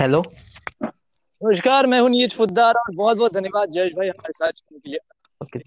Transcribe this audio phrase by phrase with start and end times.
[0.00, 0.22] Hello
[0.82, 4.90] नमस्कार मैं हूँ नीरज फुद्दार और बहुत बहुत धन्यवाद जयेश भाई हमारे साथ जुड़ने के
[4.90, 4.98] लिए।
[5.42, 5.58] ओके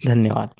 [0.00, 0.50] धन्यवाद।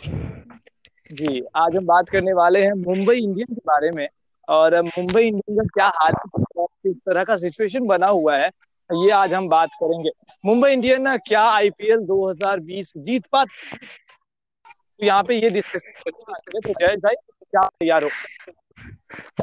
[1.10, 4.06] जी आज हम बात करने वाले हैं मुंबई इंडियन के बारे में
[4.48, 6.12] और मुंबई इंडियन का क्या हाल
[6.58, 8.50] किस तरह का सिचुएशन बना हुआ है
[8.90, 10.10] ये आज हम बात करेंगे।
[10.46, 13.76] मुंबई इंडियन क्या आईपीएल 2020 जीत पाती?
[13.76, 18.10] तो यहाँ पे ये डिस्कशन तो जयेश भाई क्या तैयार हो?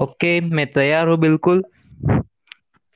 [0.01, 1.63] ओके मैं तैयार हूँ बिल्कुल।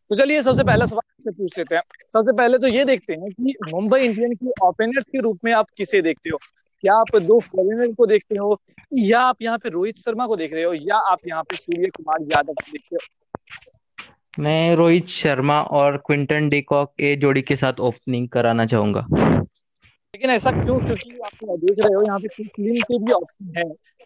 [0.10, 1.82] तो चलिए सबसे पहला सवाल आपसे पूछ लेते हैं।
[2.14, 5.66] सबसे पहले तो ये देखते हैं कि मुंबई इंडियन की ओपनर्स के रूप में आप
[5.78, 6.38] किसे देखते हो?
[6.82, 8.62] क्या आप दो फॉरेनर को देखते हो?
[8.93, 10.74] या आप यहाँ पे रोहित शर्मा को देख रहे हो?
[10.74, 13.00] या आप यहाँ पे सूर्य कुमार यादव को देखते हो?
[14.39, 19.07] मैं रोहित शर्मा और क्विंटन डिकॉक ए जोड़ी के साथ ओपनिंग कराना चाहूँगा।
[20.15, 20.79] लेकिन ऐसा क्यों?
[20.79, 23.64] क्योंकि आप देख रहे हो यहाँ पे क्रिस लिन के भी ऑप्शन है।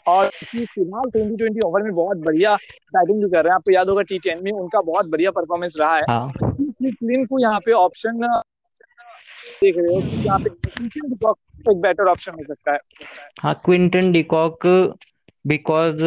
[0.07, 2.55] और फ़िलहाल ट्वेंटी ट्वेंटी ओवर में बहुत बढ़िया
[2.93, 5.75] बैटिंग भी कर रहे हैं। आपको याद होगा टी टेन में उनका बहुत बढ़िया परफॉर्मेंस
[5.79, 6.31] रहा है। हाँ.
[6.53, 8.21] क्रिस लिन को यहाँ पे ऑप्शन
[9.61, 10.49] देख रहे हो कि यहाँ पे
[11.65, 12.79] एक बेटर ऑप्शन हो सकता है।
[13.43, 14.65] हाँ Quinton de Kock
[15.47, 15.97] because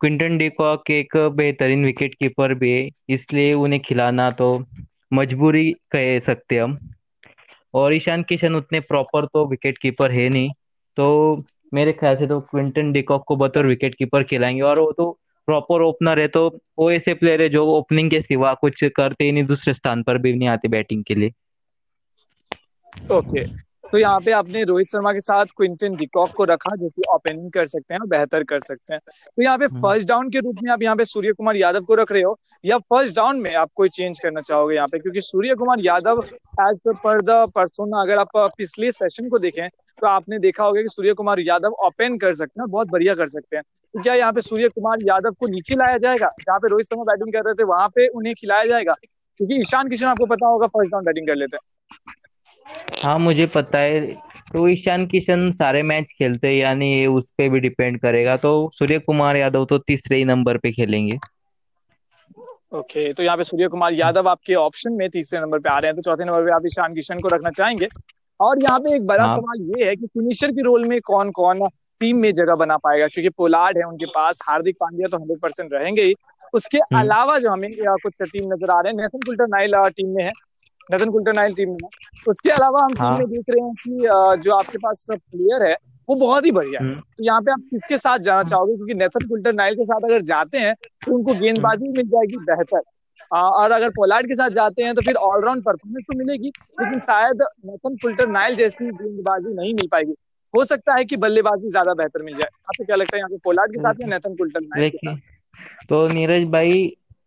[0.00, 4.48] Quinton de Kock एक बेहतरीन विकेट कीपर भी है इसलिए उन्हें खिलाना तो
[5.12, 6.78] मजबूरी कह सकते हम।
[7.74, 10.50] और ईशान किशन उतने प्रॉपर तो विकेट कीपर है नहीं।
[10.96, 11.38] तो
[11.74, 15.10] मेरे ख्याल से तो क्विंटन डिकॉक को बतौर विकेट कीपर खिलाएँगे। और वो तो
[15.48, 19.32] प्रॉपर ओपनर है तो वो ऐसे प्लेयर है जो ओपनिंग के सिवा कुछ करते ही
[19.32, 21.32] नहीं, दूसरे स्थान पर भी नहीं आते बैटिंग के लिए।
[23.12, 23.44] ओके
[23.94, 27.50] तो यहाँ पे आपने रोहित शर्मा के साथ क्विंटन डिकॉक को रखा जो कि ओपनिंग
[27.52, 30.56] कर सकते हैं और बेहतर कर सकते हैं। तो यहाँ पे फ़र्स्ट डाउन के रूप
[30.62, 33.54] में आप यहाँ पे सूर्य कुमार यादव को रख रहे हो या फ़र्स्ट डाउन में
[33.54, 34.98] आप कोई चेंज करना चाहोगे यहाँ पे?
[34.98, 36.22] क्योंकि Surya Kumar Yadav
[36.62, 40.88] as per the person अगर आप पिछले सेशन को देखें तो आपने देखा होगा कि
[40.88, 43.62] सूर्य कुमार यादव ओपन कर सकते हैं बहुत बढ़िया कर सकते हैं।
[43.94, 46.30] तो क्या यहाँ पे सूर्य कुमार यादव को नीचे लाया जाएगा?
[46.40, 48.94] जहाँ पे रोहित शर्मा बैटिंग कर रहे थे वहाँ पे उन्हें खिलाया जाएगा।
[49.40, 51.73] क्योंकि ईशान किशन आपको पता होगा फ़र्स्ट डाउन बैटिंग कर लेते हैं।
[53.02, 54.00] हाँ मुझे पता है।
[54.52, 58.70] तो ईशान किशन सारे मैच खेलते हैं यानी ये उस पर भी डिपेंड करेगा। तो
[58.74, 61.18] सूर्य कुमार यादव तो तीसरे ही नंबर पे खेलेंगे।
[62.72, 65.78] ओके okay, तो यहाँ पे सूर्य कुमार यादव आपके ऑप्शन में तीसरे नंबर पे आ
[65.78, 67.88] रहे हैं तो चौथे नंबर पे आप ईशान किशन को रखना चाहेंगे।
[68.40, 71.30] और यहाँ पे एक बड़ा हाँ। सवाल ये है कि फिनिशर के रोल में कौन
[71.32, 71.68] कौन
[72.00, 73.06] टीम में जगह बना पाएगा?
[73.06, 76.14] क्योंकि पोलार्ड है उनके पास हार्दिक पांड्या तो हंड्रेड परसेंट रहेंगे ही।
[76.54, 80.14] उसके हम्म। अलावा जो हमें कुछ टीम नज़र आ रहे हैं नेथन कुल्टर नाइल टीम
[80.16, 80.32] में है।
[80.88, 81.88] नथन कुल्टर नाइल टीम में।
[82.26, 85.76] उसके अलावा हम हाँ। टीम में देख रहे हैं कि जो आपके पास प्लेयर है
[86.08, 88.74] वो बहुत ही बढ़िया है। हम्म। तो यहाँ पे आप किसके साथ जाना चाहोगे?
[88.76, 90.74] क्योंकि नेथन कुल्टर नाइल के साथ अगर जाते हैं
[91.06, 92.82] तो उनको गेंदबाजी मिल जाएगी बेहतर।
[93.32, 96.48] और अगर पोलार्ड के साथ जाते हैं तो फिर ऑलराउंड परफॉर्मेंस तो मिलेगी
[96.80, 100.14] लेकिन शायद नेथन कुल्टर नाइल जैसी गेंदबाजी नहीं मिल पाएगी।
[100.54, 103.36] हो सकता है कि बल्लेबाजी ज़्यादा बेहतर मिल जाए। आपको क्या लगता है यहाँ पे
[103.44, 105.16] पोलार्ड के साथ या नेथन कुल्टर नाइल के साथ?
[105.88, 106.84] तो नीरज भाई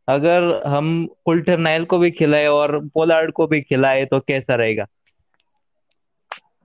[0.07, 4.85] अगर हम कुल्टर नाइल को भी खिलाए और पोलार्ड को भी खिलाए तो कैसा रहेगा?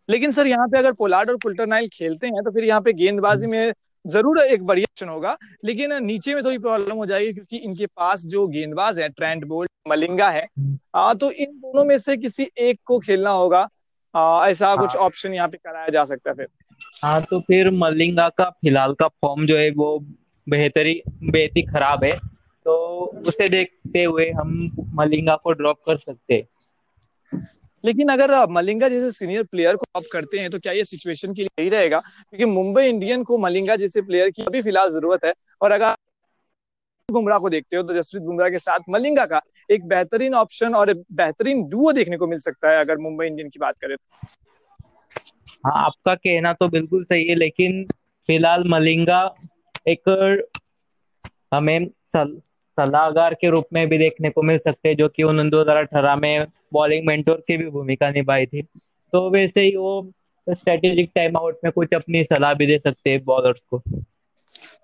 [0.08, 2.92] लेकिन सर यहाँ पे अगर पोलार्ड और कुल्टर नाइल खेलते हैं तो फिर यहाँ पे
[2.92, 3.72] गेंदबाजी में
[4.04, 8.24] ज़रूर एक बढ़िया ऑप्शन होगा। लेकिन नीचे में थोड़ी प्रॉब्लम हो जाएगी क्योंकि इनके पास
[8.26, 10.46] जो गेंदबाज है ट्रेंड बोल्ट मलिंगा है
[10.96, 13.68] आ, तो इन दोनों में से किसी एक को खेलना होगा।
[14.14, 16.46] आ, ऐसा हाँ। कुछ ऑप्शन यहाँ पे कराया जा सकता है फिर।
[17.02, 19.98] हाँ तो फिर मलिंगा का फ़िलहाल का फॉर्म जो है वो
[20.46, 22.18] बेहतरी बेहद ही खराब है।
[22.66, 22.74] तो
[23.28, 24.58] उसे देखते हुए हम
[24.96, 26.44] मलिंगा को ड्रॉप कर सकते
[27.84, 31.42] लेकिन अगर मलिंगा जैसे सीनियर प्लेयर को ऑफ़ करते हैं तो क्या ये सिचुएशन के
[31.42, 31.98] लिए ही रहेगा?
[32.00, 35.94] क्योंकि मुंबई इंडियन को मलिंगा जैसे प्लेयर की अभी फ़िलहाल ज़रूरत है। और अगर
[37.08, 39.40] बुमराह को देखते हो तो जसप्रीत बुमराह के साथ मलिंगा का
[39.70, 43.58] एक बेहतरीन ऑप्शन और बेहतरीन डुओ देखने को मिल सकता है अगर मुंबई इंडियन की
[43.60, 43.96] बात करें
[45.66, 47.84] हाँ आपका कहना तो बिल्कुल सही है लेकिन
[48.28, 49.22] फ़िलहाल मलिंगा
[49.86, 50.08] एक
[51.52, 51.88] हमें
[52.78, 55.76] सलाहकार के रूप में भी देखने को मिल सकते हैं, जो कि उन्होंने दो हज़ार
[55.76, 60.12] अठारह में बॉलिंग मेंटोर की भी भूमिका निभाई थी। तो वैसे ही वो
[60.46, 63.82] स्ट्रेटेजिक टाइम आउट में कुछ अपनी सलाह भी दे सकते हैं बॉलर्स को।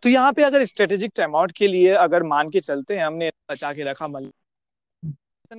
[0.02, 3.30] तो यहाँ पे अगर स्ट्रेटेजिक टाइम आउट के लिए अगर मान के चलते हैं, हमने
[3.50, 4.30] बचा के रखा मल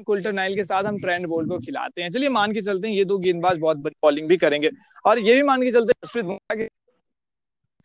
[0.06, 2.96] कुल्टर नाइल के साथ हम ट्रेंड बोल को खिलाते हैं। चलिए मान के चलते हैं,
[2.96, 4.70] ये दो गेंदबाज बहुत बड़ी बॉलिंग भी करेंगे।
[5.06, 6.68] और ये भी मान के चलते हैं, जसप्रीत बुमराह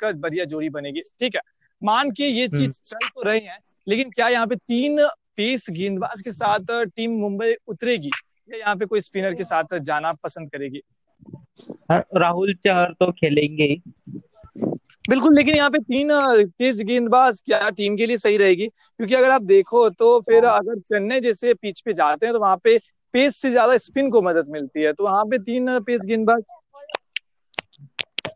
[0.00, 1.40] का बढ़िया जोड़ी बनेगी। ठीक है
[1.82, 4.98] मान के ये चीज़ हम्म। चल तो रहे हैं लेकिन क्या यहाँ पे तीन
[5.36, 8.10] पेस गेंदबाज के साथ टीम मुंबई उतरेगी?
[8.50, 10.80] या यहाँ पे कोई स्पिनर के साथ जाना पसंद करेगी?
[11.90, 13.76] हाँ, राहुल चहर तो खेलेंगे
[15.08, 16.08] बिल्कुल लेकिन यहाँ पे तीन
[16.58, 18.66] तेज गेंदबाज क्या टीम के लिए सही रहेगी?
[18.66, 22.40] क्योंकि अगर आप देखो तो फिर हाँ। अगर चेन्नई जैसे पिच पे जाते हैं तो
[22.40, 22.78] वहाँ पे
[23.14, 26.42] पेस से ज़्यादा स्पिन को मदद मिलती है। तो वहाँ पे तीन पेस गेंदबाज।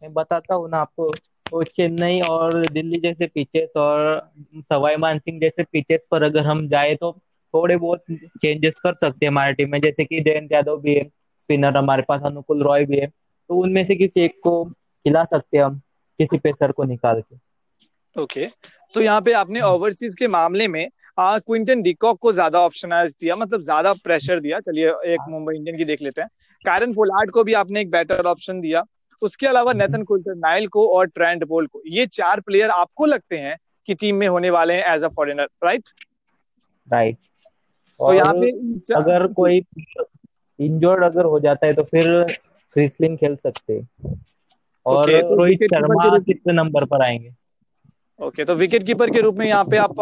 [0.03, 1.13] मैं बताता हूँ ना आपको।
[1.51, 4.31] तो चेन्नई और दिल्ली जैसे पिचेस और
[4.63, 7.13] सवाई मानसिंह जैसे पिचेस पर अगर हम जाए तो
[7.55, 8.03] थोड़े बहुत
[8.43, 11.05] चेंजेस कर सकते हैं हमारे टीम में। जैसे कि जयंत यादव भी है
[11.41, 15.59] स्पिनर हमारे पास अनुकुल रॉय भी है। तो उनमें से किसी एक को खिला सकते
[15.59, 15.81] हैं हम
[16.19, 17.37] किसी पेसर को निकाल के।
[18.17, 18.47] ओके
[18.95, 20.87] तो यहाँ पे आपने ओवरसीज के मामले में
[21.19, 22.91] क्विंटन डिकॉक को ज़्यादा ऑप्शन
[23.21, 26.29] दिया मतलब ज़्यादा प्रेशर दिया। चलिए एक हाँ। मुंबई इंडियन की देख लेते हैं।
[26.65, 28.85] कैरन पोलार्ड को भी आपने एक बेटर ऑप्शन दिया।
[29.23, 33.39] उसके अलावा नेथन। कुल्टर नाइल को और ट्रेंड बोल को ये चार प्लेयर आपको लगते
[33.39, 33.57] हैं
[33.89, 35.89] कि टीम में होने वाले हैं as a foreigner right
[36.89, 37.17] right
[38.01, 38.51] तो यहाँ पे
[38.95, 39.63] अगर कोई
[40.59, 42.07] इंजोर्ड अगर हो जाता है तो फिर
[42.77, 43.81] क्रिसलिन खेल सकते
[44.87, 47.31] और okay, तो रोहित शर्मा किस नंबर पर आएँगे?
[48.21, 49.95] ओके तो विकेट कीपर के रूप में यहाँ पे आप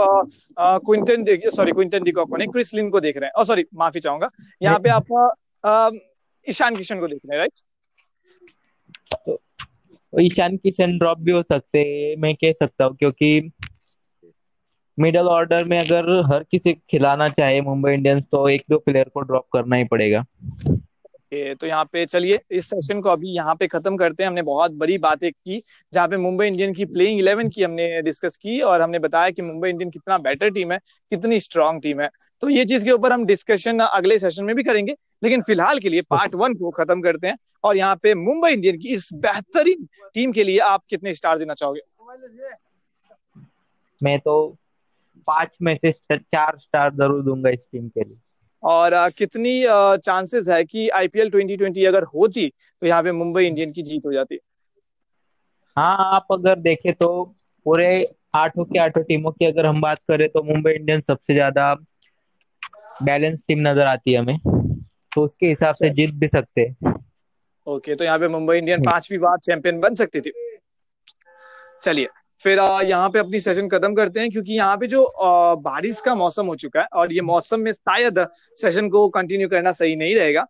[0.59, 4.29] क्विंटन सॉरी क्विंटन डिकॉक को नहीं क्रिसलिन को देख रहे हैं। सॉरी माफ़ी चाहूँगा।
[4.63, 6.01] यहाँ पे आप
[6.47, 7.61] ईशान किशन को देख रहे हैं राइट
[9.07, 9.41] तो
[10.13, 13.51] ईशान किशन ड्रॉप भी हो सकते हैं मैं कह सकता हूँ, क्योंकि
[14.99, 19.21] मिडल ऑर्डर में अगर हर किसी खिलाना चाहे मुंबई इंडियंस तो एक दो प्लेयर को
[19.21, 20.25] ड्रॉप करना ही पड़ेगा।
[21.33, 24.73] तो यहाँ पे चलिए, इस सेशन को अभी यहाँ पे खत्म करते हैं। हमने बहुत
[24.75, 25.61] बड़ी बातें की,
[25.93, 29.43] जहाँ पे मुंबई इंडियन की प्लेइंग इलेवन की हमने डिस्कस की और हमने बताया कि
[29.43, 30.79] मुंबई इंडियन कितना बेटर टीम है,
[31.13, 32.09] कितनी स्ट्रांग टीम है।
[32.43, 34.95] तो ये चीज़ के ऊपर हम डिस्कशन अगले सेशन में भी करेंगे,
[35.25, 38.79] लेकिन फ़िलहाल के लिए पार्ट वन को खत्म करते हैं और यहाँ पे मुंबई इंडियन
[38.79, 41.81] की इस बेहतरीन टीम के लिए आप कितने स्टार देना चाहोगे?
[44.01, 44.57] मैं तो
[45.29, 48.19] पाँच में से चार स्टार ज़रूर दूँगा इस टीम के लिए।
[48.67, 49.61] और कितनी
[49.99, 54.13] चांसेस है कि आईपीएल 2020 अगर होती तो यहाँ पे मुंबई इंडियन की जीत हो
[54.13, 54.39] जाती।
[55.77, 57.09] हाँ आप अगर देखें तो
[57.67, 57.89] पूरे
[58.37, 61.75] आठों के आठों टीमों की अगर हम बात करें तो मुंबई इंडियन सबसे ज़्यादा
[63.03, 64.39] बैलेंस टीम नज़र आती है हमें।
[65.13, 66.95] तो उसके हिसाब से जीत भी सकते हैं।
[67.67, 70.33] ओके तो यहाँ पे मुंबई इंडियन पांचवी बार चैंपियन बन सकती थी।
[71.83, 72.09] चलिए।
[72.45, 75.07] फिर यहाँ पे अपनी सेशन खत्म करते हैं क्योंकि यहाँ पे जो
[75.61, 79.73] बारिश का मौसम हो चुका है और ये मौसम में शायद सेशन को कंटिन्यू करना
[79.75, 80.43] सही नहीं रहेगा।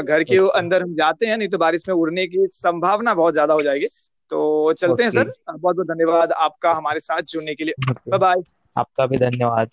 [0.00, 3.32] घर के अच्छा। अंदर हम जाते हैं नहीं तो बारिश में उड़ने की संभावना बहुत
[3.32, 3.86] ज़्यादा हो जाएगी।
[4.30, 7.74] तो चलते हैं सर। बहुत बहुत धन्यवाद आपका हमारे साथ जुड़ने के लिए।
[8.10, 8.42] बाय बाय
[8.76, 9.70] आपका भी धन्यवाद।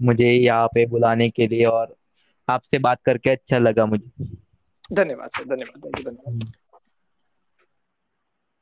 [0.00, 1.94] मुझे यहाँ पे बुलाने के लिए और
[2.48, 4.26] आपसे बात करके अच्छा लगा मुझे।
[4.94, 6.52] धन्यवाद सर। धन्यवाद। धन्यवाद।